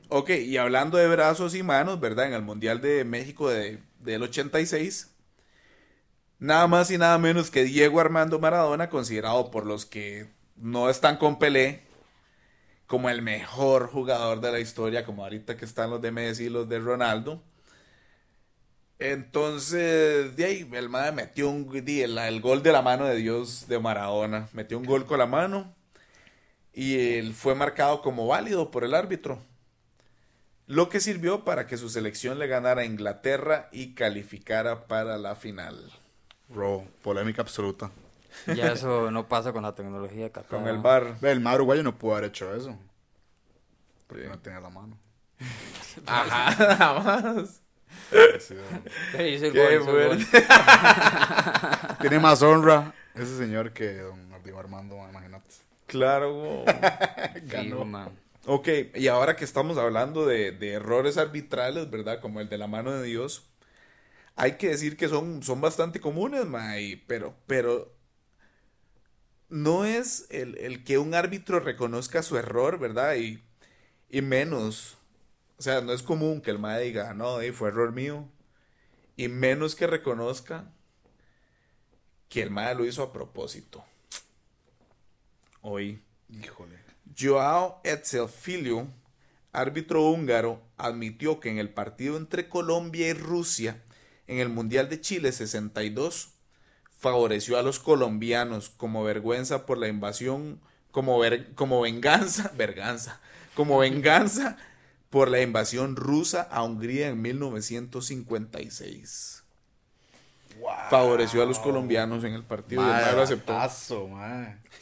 [0.09, 2.26] Ok, y hablando de brazos y manos, ¿verdad?
[2.26, 5.11] En el Mundial de México de, del 86,
[6.38, 11.16] nada más y nada menos que Diego Armando Maradona, considerado por los que no están
[11.16, 11.89] con Pelé
[12.90, 16.48] como el mejor jugador de la historia, como ahorita que están los de Messi y
[16.48, 17.40] los de Ronaldo.
[18.98, 23.68] Entonces, de ahí, el madre metió un, el, el gol de la mano de Dios
[23.68, 24.48] de Maradona.
[24.53, 25.72] Metió un gol con la mano
[26.72, 29.40] y él fue marcado como válido por el árbitro,
[30.66, 35.37] lo que sirvió para que su selección le ganara a Inglaterra y calificara para la
[35.37, 35.92] final.
[36.48, 37.92] Bro, polémica absoluta.
[38.54, 41.16] Ya eso no pasa con la tecnología Con el bar.
[41.22, 42.78] El mar uruguayo no pudo haber hecho eso.
[44.06, 44.96] Porque no tenía la mano.
[46.06, 47.62] Ajá, nada más.
[52.00, 55.54] Tiene más honra ese señor que don Armando, imagínate.
[55.86, 56.64] Claro.
[58.46, 62.20] Ok, y ahora que estamos hablando de, errores arbitrales, ¿verdad?
[62.20, 63.48] Como el de la mano de Dios,
[64.36, 66.46] hay que decir que son, son bastante comunes,
[67.06, 67.92] pero, pero
[69.50, 73.16] no es el, que un árbitro reconozca su error, ¿verdad?
[73.16, 73.42] Y,
[74.08, 74.96] y menos,
[75.58, 78.28] o sea, no es común que el mae diga, no, fue error mío,
[79.16, 80.72] y menos que reconozca
[82.28, 83.84] que el mae lo hizo a propósito
[85.62, 86.02] hoy.
[86.28, 86.76] Híjole.
[87.18, 88.88] Joao Etzelfilio,
[89.52, 93.82] árbitro húngaro, admitió que en el partido entre Colombia y Rusia,
[94.26, 96.34] en el Mundial de Chile 62,
[97.00, 100.60] favoreció a los colombianos como vergüenza por la invasión,
[100.92, 101.20] como,
[101.56, 103.18] como venganza, verganza,
[103.56, 104.56] como venganza
[105.10, 109.40] por la invasión rusa a Hungría en 1956
[110.88, 113.52] favoreció a los colombianos en el partido y el lo aceptó.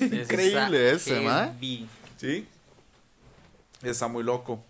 [0.01, 1.53] Increíble ese, ma.
[2.17, 2.47] Sí.
[3.83, 4.63] Está muy loco.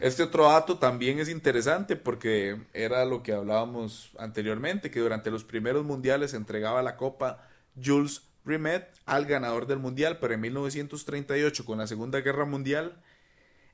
[0.00, 5.44] Este otro dato también es interesante porque era lo que hablábamos anteriormente, que durante los
[5.44, 7.46] primeros mundiales se entregaba la copa
[7.82, 13.00] Jules Rimet al ganador del mundial, pero en 1938 con la Segunda Guerra Mundial,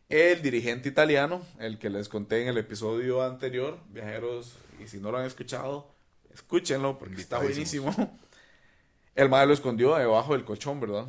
[0.09, 5.11] el dirigente italiano, el que les conté en el episodio anterior, viajeros, y si no
[5.11, 5.87] lo han escuchado,
[6.33, 7.95] Escúchenlo porque está buenísimo.
[9.15, 11.07] El madre lo escondió debajo del colchón, ¿verdad?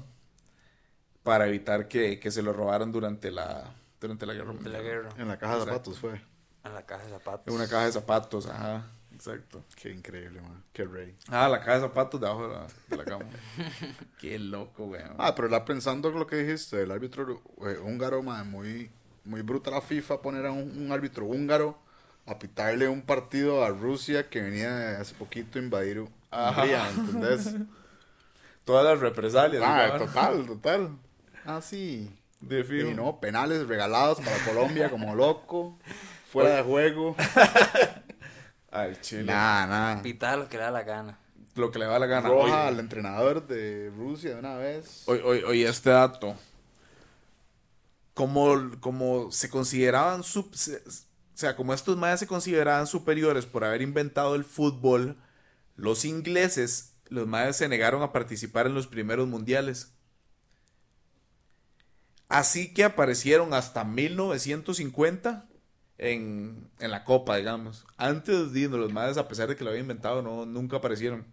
[1.24, 5.10] Para evitar que, se lo robaran durante la, durante la guerra.
[5.18, 6.22] En la caja de zapatos fue.
[6.64, 7.48] En la caja de zapatos.
[7.48, 8.86] En una caja de zapatos, ajá.
[9.14, 9.64] Exacto.
[9.76, 10.64] Qué increíble, man.
[10.74, 11.16] Qué rey.
[11.30, 13.26] Ah, la caja de zapatos debajo de la, cama.
[14.20, 15.16] Qué loco, weón.
[15.20, 18.90] Ah, pero la pensando lo que dijiste, el árbitro eh, húngaro, man, muy,
[19.24, 21.78] muy bruta la FIFA poner a un árbitro húngaro
[22.26, 26.00] a pitarle un partido a Rusia que venía hace poquito a invadir
[26.32, 27.56] Hungría, ¿entendés?
[28.66, 29.62] Todas las represalias.
[29.66, 30.98] Ah, total, total.
[31.46, 32.12] Ah, sí.
[32.41, 35.77] De Y no, penales regalados para Colombia como loco,
[36.32, 37.15] fuera de juego.
[38.71, 39.23] Al Chile.
[39.23, 40.01] Nada, nada.
[40.01, 41.19] Pitar lo que le da la gana.
[41.56, 42.30] Lo que le da la gana.
[42.30, 45.04] Roja al entrenador de Rusia de una vez.
[45.08, 46.36] Hoy, hoy, hoy este dato.
[48.13, 53.82] como, como se consideraban, sub, o sea, como estos madres se consideraban superiores por haber
[53.82, 55.17] inventado el fútbol,
[55.75, 59.93] los ingleses, los madres se negaron a participar en los primeros mundiales.
[62.32, 65.50] Así que aparecieron hasta 1950
[65.98, 67.86] en, en la Copa, digamos.
[67.98, 71.26] Antes de los madres, a pesar de que lo habían inventado, no, nunca aparecieron.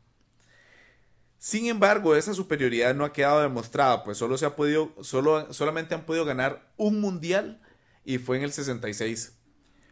[1.39, 5.95] Sin embargo, esa superioridad no ha quedado demostrada, pues solo se ha podido, solo, solamente
[5.95, 7.63] han podido ganar un mundial
[8.05, 9.39] y fue en el 66,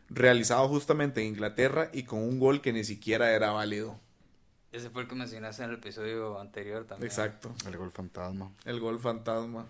[0.09, 4.01] realizado justamente en Inglaterra y con un gol que ni siquiera era válido.
[4.73, 7.07] Ese fue el que mencionaste en el episodio anterior también.
[7.09, 7.55] Exacto.
[7.65, 8.51] El gol fantasma.
[8.65, 9.69] El gol fantasma.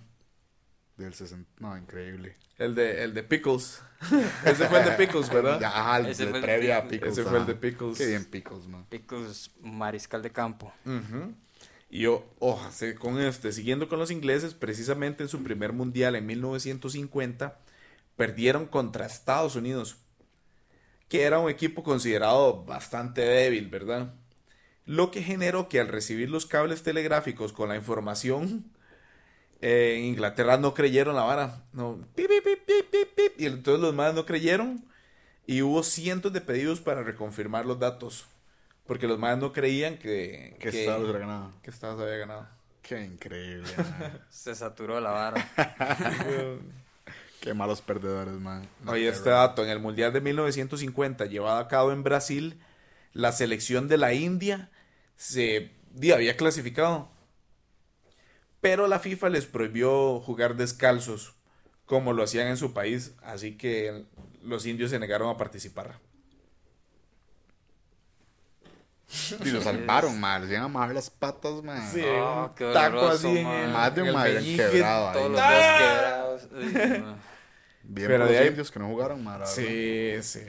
[0.97, 1.51] Del 60.
[1.61, 2.37] No, increíble.
[2.57, 3.83] El de, el de Pickles.
[4.45, 5.61] Ese fue el de Pickles, ¿verdad?
[5.61, 7.13] Ya, el Ese de fue el previa a Pickles.
[7.19, 7.99] Ese fue el de Pickles.
[7.99, 8.87] Qué bien Pickles, man.
[8.89, 10.73] Pickles, mariscal de campo.
[10.87, 11.35] Ujú.
[11.91, 16.17] Y yo, oja, se- con este, siguiendo con los ingleses, precisamente en su primer mundial
[16.17, 17.59] en 1950,
[18.17, 19.99] perdieron contra Estados Unidos,
[21.09, 24.15] que era un equipo considerado bastante débil, ¿verdad?
[24.87, 28.73] Lo que generó que al recibir los cables telegráficos con la información,
[29.61, 31.63] eh, en Inglaterra no creyeron la vara.
[31.73, 34.85] No, pip, pip, pip, pip, pip, pip, y entonces los más no creyeron
[35.47, 38.27] y hubo cientos de pedidos para reconfirmar los datos.
[38.87, 41.53] Porque los más no creían que, Que que, Estados había ganado.
[41.63, 42.47] que Estados había ganado.
[42.83, 43.69] Qué increíble.
[44.31, 45.51] Se saturó la vara.
[47.41, 48.63] Qué malos perdedores, man.
[48.87, 52.61] Oye, este dato, en el Mundial de 1950, llevado a cabo en Brasil,
[53.13, 54.71] la selección de la India
[55.17, 57.09] se di, había clasificado.
[58.69, 61.35] Pero la FIFA les prohibió jugar descalzos,
[61.85, 64.05] como lo hacían en su país, así que
[64.43, 66.01] los indios se negaron a participar.
[69.45, 70.43] Y lo salvaron, man.
[70.43, 71.81] Les iban a mojar las patas, man.
[71.93, 73.55] Sí, Oh, un taco así en man.
[73.65, 76.49] el- Más de un quebrado Todos los quebrados.
[76.53, 77.15] Ay.
[77.89, 79.47] Bien Pero por de los ahí- indios que no jugaron, verdad.
[79.47, 80.41] Sí, sí.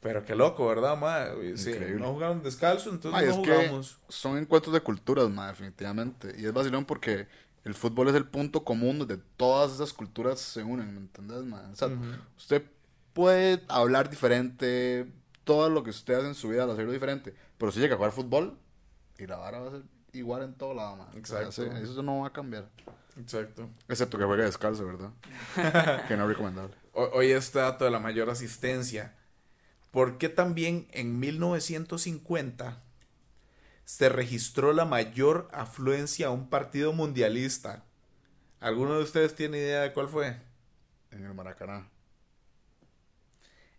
[0.00, 1.26] Pero qué loco, ¿verdad, ma?
[1.56, 2.00] Sí, Increíble.
[2.00, 3.98] no jugaron descalzo, entonces Ma, no es jugamos.
[4.06, 6.34] que son encuentros de culturas, ma, definitivamente.
[6.38, 7.26] Y es vacilón porque
[7.64, 11.68] el fútbol es el punto común donde todas esas culturas se unen, ¿me entendés, ma?
[11.72, 11.90] O sea,
[12.36, 12.62] usted
[13.12, 15.10] puede hablar diferente,
[15.42, 17.96] todo lo que usted hace en su vida lo hacerlo diferente, pero si llega a
[17.96, 18.56] jugar fútbol
[19.18, 19.82] y la vara va a ser
[20.12, 21.08] igual en todo lado, ma.
[21.10, 21.76] O sea, Exacto.
[21.76, 22.68] eso no va a cambiar.
[23.18, 23.68] Exacto.
[23.88, 25.10] Excepto que juegue descalzo, ¿verdad?
[26.06, 26.72] que no es recomendable.
[26.92, 29.16] Hoy este dato de la mayor asistencia.
[29.90, 32.80] ¿Por qué también en 1950
[33.84, 37.84] se registró la mayor afluencia a un partido mundialista?
[38.60, 40.36] ¿Alguno de ustedes tiene idea de cuál fue?
[41.10, 41.88] En el Maracaná.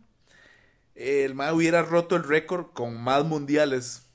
[0.96, 4.07] el más hubiera roto el récord con más mundiales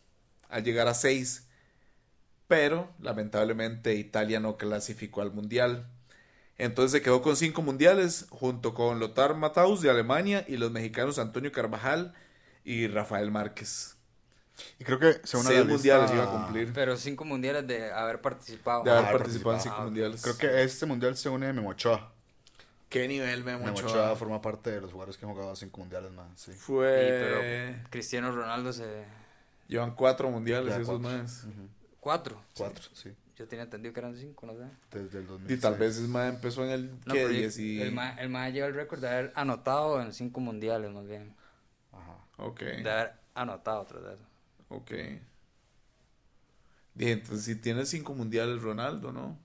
[0.50, 1.48] al llegar a seis.
[2.48, 5.88] Pero lamentablemente Italia no clasificó al mundial.
[6.58, 11.20] Entonces se quedó con cinco mundiales junto con Lothar Matthaus de Alemania y los mexicanos
[11.20, 12.14] Antonio Carvajal
[12.66, 13.99] y Rafael Márquez.
[14.80, 16.74] Y creo que según seis mundiales iba a cumplir.
[16.74, 18.84] Pero cinco mundiales de haber participado.
[18.84, 20.22] De haber participado en cinco mundiales.
[20.22, 22.14] Creo que este mundial se une a Memochoa.
[22.90, 24.16] ¿Qué nivel Memo Ochoa?
[24.16, 26.28] forma parte de los jugadores que han jugado cinco mundiales más.
[26.36, 26.52] Sí.
[26.52, 27.76] Fue.
[27.90, 29.06] Cristiano Ronaldo se.
[29.68, 31.46] Llevan cuatro mundiales, esos más.
[32.00, 32.42] ¿Cuatro?
[32.58, 33.14] Cuatro, sí.
[33.36, 34.66] Yo tenía entendido que eran cinco, no sé.
[34.92, 35.52] Desde el 2000.
[35.52, 36.92] Y tal vez es más empezó en el.
[37.06, 37.82] No, y...
[37.82, 41.36] El más, el más lleva el récord de haber anotado en cinco mundiales, más bien.
[41.94, 42.18] Ajá.
[42.38, 42.60] Ok.
[42.60, 44.29] De haber anotado de eso.
[44.70, 44.92] Ok.
[46.94, 49.38] Bien, entonces si tiene cinco mundiales Ronaldo, ¿no?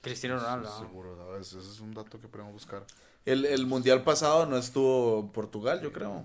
[0.00, 0.78] Cristiano Ronaldo.
[0.78, 1.52] seguro, ¿sabes?
[1.52, 2.84] Ese es un dato que podemos buscar.
[3.24, 6.24] El, el mundial pasado no estuvo Portugal, yo creo.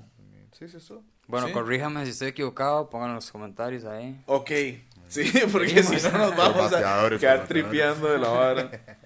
[0.51, 1.03] Sí, sí, estuvo.
[1.27, 4.21] Bueno, corríjame si estoy equivocado, pongan en los comentarios ahí.
[4.25, 4.51] Ok,
[5.07, 8.71] sí, porque si no nos vamos a quedar tripeando de la vara.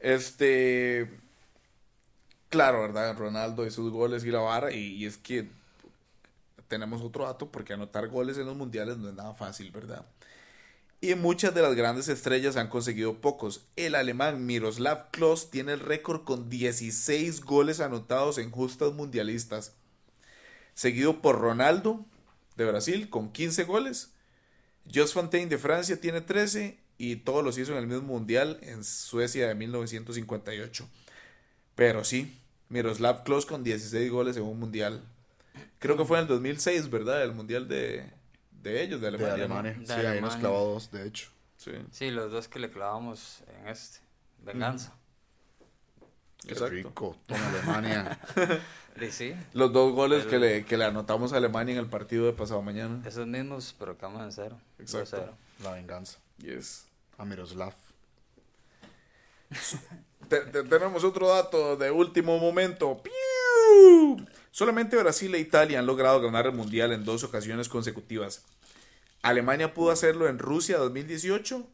[0.00, 1.08] Este,
[2.50, 3.16] claro, ¿verdad?
[3.16, 5.48] Ronaldo y sus goles y la vara, y, y es que
[6.74, 10.04] tenemos otro dato, porque anotar goles en los mundiales no es nada fácil, ¿verdad?
[11.04, 13.66] y muchas de las grandes estrellas han conseguido pocos.
[13.76, 19.74] El alemán Miroslav Klose tiene el récord con 16 goles anotados en justas mundialistas,
[20.72, 22.06] seguido por Ronaldo
[22.56, 24.14] de Brasil con 15 goles.
[24.92, 28.82] Jos Fontaine de Francia tiene 13 y todos los hizo en el mismo mundial en
[28.82, 30.88] Suecia de 1958.
[31.74, 35.02] Pero sí, Miroslav Klose con 16 goles en un mundial.
[35.78, 37.22] Creo que fue en el 2006, ¿verdad?
[37.22, 38.10] El mundial de,
[38.62, 39.34] de ellos, de Alemania.
[39.34, 39.76] De Alemania.
[39.84, 41.30] sí, ahí nos clavó dos, de hecho.
[41.56, 41.72] Sí.
[41.90, 44.00] sí, los dos que le clavamos en este.
[44.42, 44.94] Venganza.
[46.46, 48.20] Qué rico, toma Alemania.
[49.10, 49.34] sí.
[49.54, 52.60] Los dos goles que, le, que le anotamos a Alemania en el partido de pasado
[52.60, 53.02] mañana.
[53.06, 54.58] Esos mismos, pero quedamos en cero.
[54.78, 55.34] Exacto.
[55.62, 56.18] La venganza.
[56.38, 56.86] Yes.
[57.16, 57.74] A Miroslav.
[60.28, 63.00] tenemos otro dato de último momento.
[64.54, 68.44] Solamente Brasil e Italia han logrado ganar el Mundial en dos ocasiones consecutivas.
[69.20, 71.66] Alemania pudo hacerlo en Rusia 2018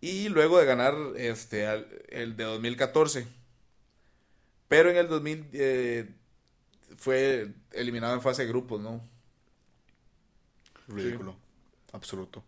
[0.00, 1.64] y luego de ganar este,
[2.08, 3.28] el de 2014.
[4.66, 6.12] Pero en el 2000 eh,
[6.96, 9.08] fue eliminado en fase de grupos, ¿no?
[10.88, 11.36] Ridículo.
[11.92, 12.42] Absoluto.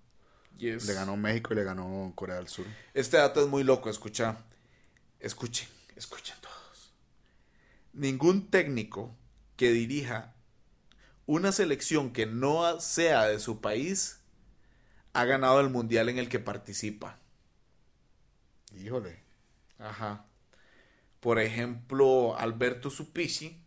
[0.58, 2.66] Le ganó México y le ganó Corea del Sur.
[2.92, 4.36] Este dato es muy loco, escucha.
[5.20, 6.92] Escuchen, escuchen todos.
[7.92, 9.16] Ningún técnico
[9.56, 10.34] que dirija
[11.26, 14.20] una selección que no sea de su país
[15.12, 17.18] ha ganado el mundial en el que participa.
[18.76, 19.20] Híjole.
[19.78, 20.26] Ajá.
[21.20, 23.62] Por ejemplo, Alberto Supici,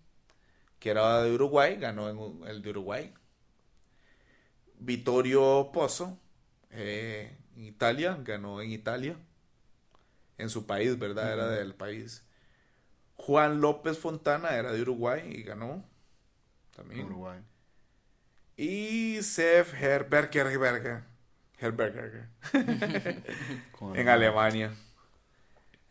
[0.79, 3.13] que era de Uruguay, ganó en el de Uruguay.
[4.79, 6.19] Vittorio Pozzo,
[6.69, 9.17] eh, en Italia, ganó en Italia.
[10.37, 11.33] En su país, ¿verdad?
[11.33, 12.23] Era del país.
[13.17, 15.83] Juan López Fontana era de Uruguay y ganó
[16.75, 17.05] también.
[17.05, 17.39] Uruguay.
[18.55, 20.47] Y Sef Herberger,
[21.59, 22.29] Herberger
[23.95, 24.73] en Alemania.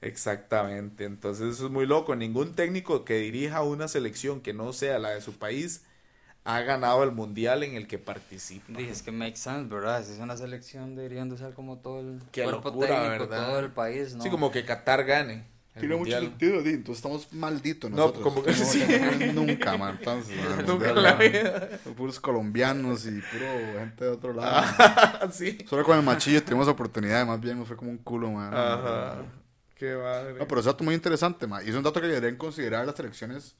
[0.01, 1.05] Exactamente.
[1.05, 2.15] Entonces eso es muy loco.
[2.17, 5.85] Ningún técnico que dirija una selección que no sea la de su país
[6.45, 8.73] ha ganado el mundial en el que participa.
[8.79, 10.05] Dije, es que makes sense, ¿verdad?
[10.05, 14.15] Si es una selección deberían de ser como todo el cuerpo técnico, todo el país,
[14.15, 14.23] ¿no?
[14.23, 15.56] Sí, como que Qatar gane.
[15.79, 16.71] Tiene mucho sentido, Di.
[16.71, 18.25] Entonces estamos malditos nosotros.
[18.25, 18.85] No, como que sí.
[19.35, 19.97] Nunca, man.
[19.99, 20.37] Entonces,
[20.67, 21.69] nunca en la vida.
[21.97, 23.47] Puros colombianos y puro
[23.79, 25.31] gente de otro lado.
[25.33, 25.59] sí.
[25.69, 28.53] Solo con el machillo tuvimos oportunidad, más bien fue como un culo, man.
[28.55, 29.17] Ajá.
[29.75, 30.39] Qué madre.
[30.39, 31.63] No, pero es un dato muy interesante, man.
[31.65, 33.57] Y es un dato que deberían considerar las selecciones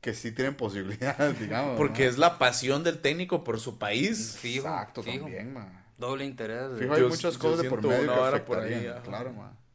[0.00, 1.76] que sí tienen posibilidades, digamos.
[1.76, 4.36] Porque es la pasión del técnico por su país.
[4.38, 5.84] Fijo, Exacto, también, man.
[5.98, 6.78] Doble interés.
[6.78, 9.65] Fijo, hay muchas cosas de por medio que por ahí, claro, man.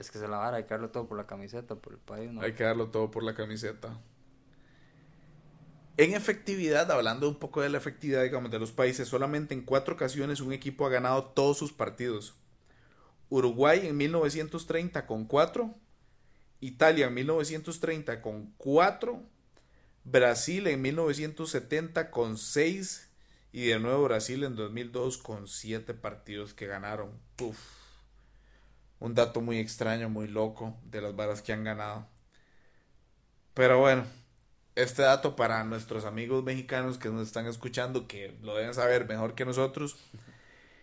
[0.00, 2.32] Es que se la vara, hay que darlo todo por la camiseta, por el país,
[2.32, 2.40] ¿no?
[2.40, 4.00] Hay que darlo todo por la camiseta.
[5.98, 9.92] En efectividad, hablando un poco de la efectividad, digamos, de los países, solamente en cuatro
[9.92, 12.34] ocasiones un equipo ha ganado todos sus partidos.
[13.28, 15.74] Uruguay en 1930 con cuatro,
[16.60, 19.22] Italia en 1930 con cuatro,
[20.04, 23.10] Brasil en 1970 con seis
[23.52, 27.10] y de nuevo Brasil en 2002 con siete partidos que ganaron.
[27.42, 27.79] Uf
[29.00, 32.06] un dato muy extraño, muy loco de las varas que han ganado.
[33.54, 34.04] Pero bueno,
[34.76, 39.34] este dato para nuestros amigos mexicanos que nos están escuchando, que lo deben saber mejor
[39.34, 39.96] que nosotros,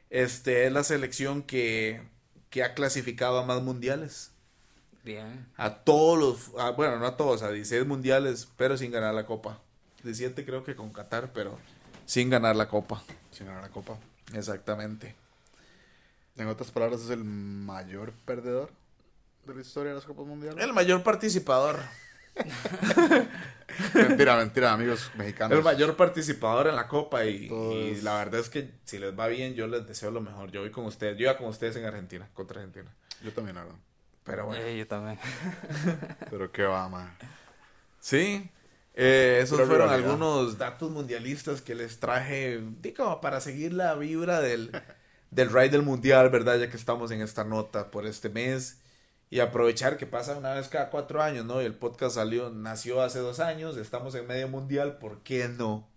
[0.09, 2.01] este es la selección que,
[2.49, 4.32] que ha clasificado a más mundiales.
[5.03, 5.47] Bien.
[5.55, 9.61] A todos los, bueno, no a todos, a 16 mundiales, pero sin ganar la copa.
[10.03, 11.57] 17 creo que con Qatar, pero
[12.05, 13.03] sin ganar la copa.
[13.32, 13.97] Sin ganar la copa.
[14.34, 15.15] Exactamente.
[16.38, 18.71] En otras palabras, es el mayor perdedor
[19.45, 20.63] de la historia de las Copas Mundiales.
[20.63, 21.79] El mayor participador.
[23.93, 25.57] mentira, mentira, amigos mexicanos.
[25.57, 27.49] El mayor participador en la Copa y,
[28.03, 30.51] la verdad es que si les va bien, yo les deseo lo mejor.
[30.51, 32.93] Yo voy con ustedes, yo iba con ustedes en Argentina, contra Argentina.
[33.23, 33.75] Yo también, ¿verdad?
[34.23, 34.63] Pero bueno.
[34.63, 35.17] Eh, yo también.
[36.29, 37.17] Pero qué va, man.
[37.99, 38.47] Sí,
[38.93, 44.71] eh, esos fueron algunos datos mundialistas que les traje, digo, para seguir la vibra del,
[45.32, 46.59] del ride del mundial, ¿verdad?
[46.59, 48.80] Ya que estamos en esta nota por este mes
[49.30, 51.61] y aprovechar que pasa una vez cada cuatro años, ¿no?
[51.61, 55.88] Y el podcast salió, nació hace dos años, estamos en medio mundial, ¿por qué no?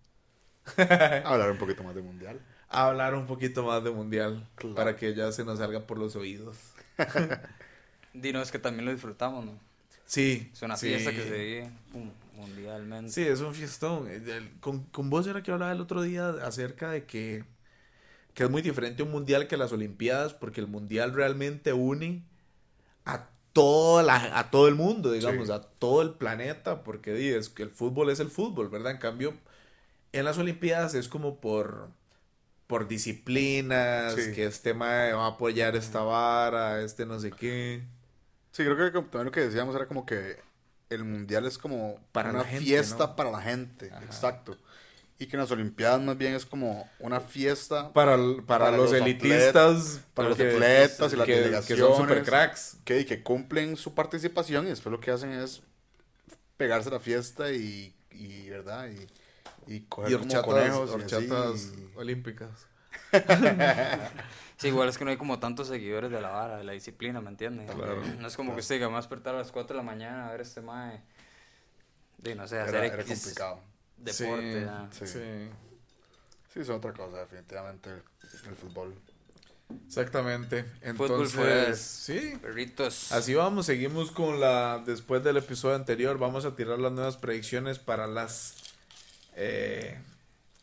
[1.25, 2.41] Hablar un poquito más de mundial.
[2.69, 6.57] Hablar un poquito más de mundial, para que ya se nos salga por los oídos.
[8.13, 9.59] Dinos que también lo disfrutamos, ¿no?
[10.05, 10.51] Sí.
[10.53, 11.71] Es una fiesta que se vive
[12.37, 13.13] mundialmente.
[13.13, 14.09] Sí, es un fiestón.
[14.61, 17.45] Con, con vos era que hablaba el otro día acerca de que,
[18.35, 22.23] que es muy diferente un mundial que las Olimpiadas, porque el mundial realmente une
[23.05, 27.63] a toda la, a todo el mundo, digamos, a todo el planeta, porque dices que
[27.63, 28.93] el fútbol es el fútbol, ¿verdad?
[28.93, 29.35] En cambio,
[30.13, 31.89] en las Olimpiadas es como por,
[32.67, 37.83] por disciplinas, que este va a apoyar esta vara, este no sé qué.
[38.53, 40.39] Sí, creo que también lo que decíamos era como que
[40.89, 44.57] el mundial es como para una fiesta para la gente, exacto
[45.21, 48.17] y que en las Olimpiadas más bien es como una fiesta para,
[48.47, 53.23] para, los, elitistas, para los atletas y las delegaciones que son super cracks, que, que
[53.23, 55.61] cumplen su participación y después lo que hacen es
[56.57, 62.67] pegarse la fiesta y, y verdad y, y coger como conejos horchatas olímpicas.
[64.57, 67.21] sí, igual es que no hay como tantos seguidores de la vara, de la disciplina,
[67.21, 67.69] ¿me entiendes?
[68.19, 70.29] no es como que usted diga, me a despertar a las 4 de la mañana
[70.29, 71.03] a ver este mae.
[72.17, 73.70] De, no sé, hacer era complicado
[74.01, 74.69] deporte.
[74.93, 75.49] Sí, sí.
[76.53, 76.61] sí.
[76.61, 78.95] es otra cosa, definitivamente, el, fútbol.
[79.87, 80.65] Exactamente.
[80.83, 82.39] Entonces, sí.
[82.43, 83.13] Perritos.
[83.13, 84.83] Así vamos, seguimos con la.
[84.85, 88.55] Después del episodio anterior, vamos a tirar las nuevas predicciones para las.
[89.37, 89.99] Eh,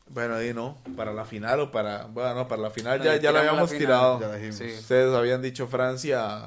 [0.09, 2.05] bueno, ahí no, para la final o para.
[2.05, 4.17] Bueno, para la final ya, ya la habíamos tirado.
[4.17, 6.45] Ustedes habían dicho Francia.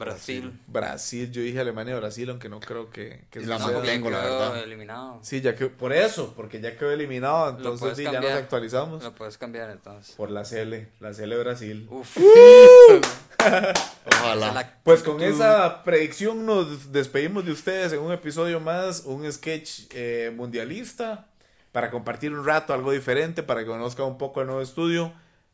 [0.00, 0.58] Brasil.
[0.66, 4.08] Brasil, yo dije Alemania y Brasil, aunque no creo que, que y la más tengo,
[4.08, 4.62] la verdad.
[4.62, 5.18] eliminado.
[5.22, 9.04] Sí, ya que por eso, porque ya quedó eliminado, entonces sí, ya nos actualizamos.
[9.04, 10.14] Lo puedes cambiar entonces.
[10.16, 11.86] Por la CL, la CL Brasil.
[11.90, 12.16] Uf.
[14.06, 14.80] Ojalá.
[14.82, 20.32] Pues con esa predicción nos despedimos de ustedes en un episodio más, un sketch eh,
[20.34, 21.26] mundialista,
[21.72, 25.12] para compartir un rato, algo diferente, para que conozcan un poco el nuevo estudio.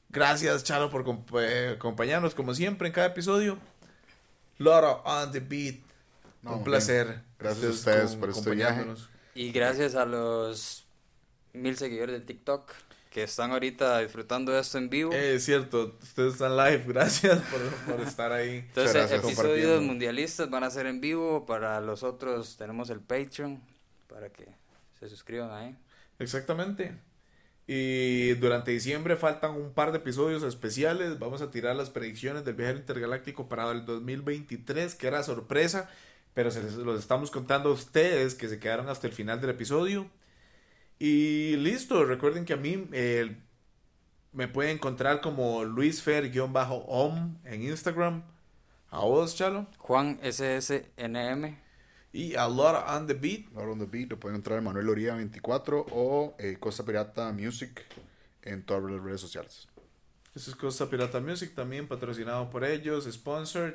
[0.09, 1.05] Gracias, Chalo, por
[1.43, 3.59] eh, acompañarnos como siempre en cada episodio.
[4.59, 5.83] Loro on the beat.
[6.43, 7.23] Un placer.
[7.39, 8.85] Gracias a ustedes por este viaje.
[9.35, 10.87] Y gracias a los
[11.53, 12.73] mil seguidores de TikTok
[13.11, 15.13] que están ahorita disfrutando de esto en vivo.
[15.13, 17.43] Eh, es cierto, ustedes están live, gracias
[17.87, 18.59] por, estar ahí.
[18.59, 23.63] Entonces, episodios mundialistas van a ser en vivo, para los otros tenemos el Patreon,
[24.07, 24.47] para que
[25.01, 25.75] se suscriban ahí.
[26.19, 26.95] Exactamente.
[27.69, 31.19] Y durante diciembre faltan un par de episodios especiales.
[31.19, 35.91] Vamos a tirar las predicciones del viaje intergaláctico para el 2023, que era sorpresa,
[36.33, 40.09] pero se los estamos contando a ustedes que se quedaron hasta el final del episodio.
[41.01, 42.89] Y listo, recuerden que a mí
[44.33, 48.23] me pueden encontrar como luisfer-om en Instagram.
[48.91, 49.67] A vos, Chalo.
[49.79, 51.66] Juan SSNM.
[52.17, 53.47] Y a lot on the beat.
[53.55, 54.11] A lot on the beat.
[54.11, 57.85] Lo pueden encontrar en Manuel Loría 24 o eh, Costa Pirata Music
[58.41, 59.69] en todas las redes sociales.
[60.35, 63.75] Eso es Costa Pirata Music, también patrocinado por ellos, sponsored.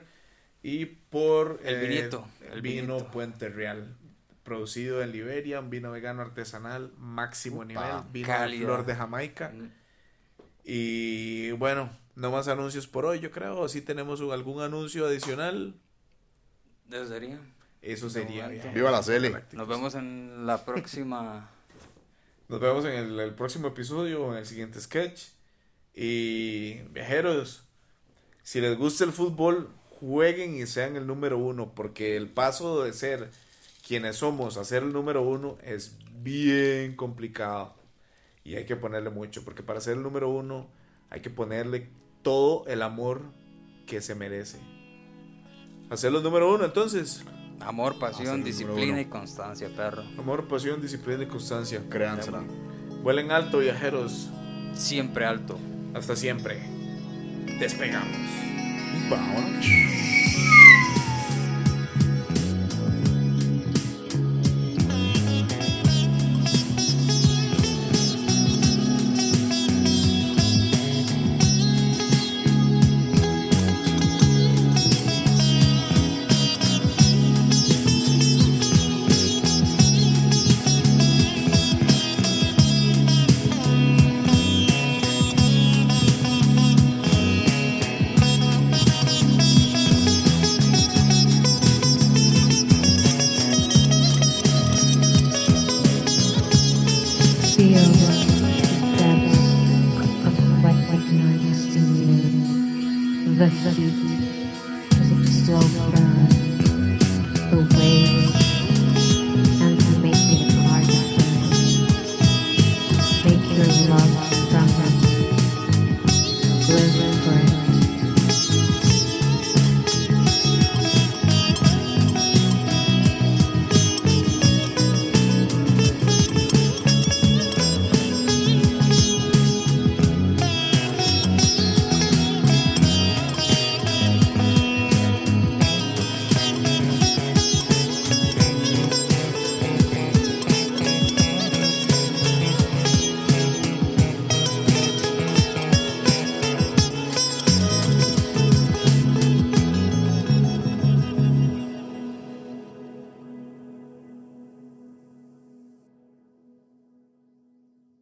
[0.63, 2.09] Y por el, eh,
[2.51, 3.95] el vino Puente Real.
[4.43, 7.83] Producido en Liberia, un vino vegano artesanal, máximo nivel.
[8.11, 9.49] Vino de flor de Jamaica.
[9.49, 9.71] Mm.
[10.63, 13.67] Y bueno, no más anuncios por hoy, yo creo.
[13.69, 15.75] Si tenemos algún anuncio adicional.
[16.89, 17.39] Eso sería.
[17.81, 18.47] Eso sería.
[18.47, 19.35] Viva la Cele.
[19.53, 21.49] Nos vemos en la próxima.
[22.47, 25.29] Nos vemos en el, próximo episodio, en el siguiente sketch.
[25.95, 27.63] Y viajeros,
[28.43, 32.93] si les gusta el fútbol, jueguen y sean el número uno, porque el paso de
[32.93, 33.29] ser
[33.87, 37.73] quienes somos a ser el número uno es bien complicado.
[38.43, 40.67] Y hay que ponerle mucho, porque para ser el número uno
[41.09, 41.89] hay que ponerle
[42.21, 43.21] todo el amor
[43.87, 44.59] que se merece.
[45.89, 47.23] Hacer el número uno, entonces.
[47.65, 50.03] Amor, pasión, disciplina y constancia, perro.
[50.17, 51.81] Amor, pasión, disciplina y constancia.
[51.89, 52.43] Créansela.
[53.03, 54.29] Vuelen alto, viajeros.
[54.73, 55.57] Siempre alto.
[55.93, 56.59] Hasta siempre.
[57.59, 58.17] Despegamos.
[59.09, 59.65] Vámonos.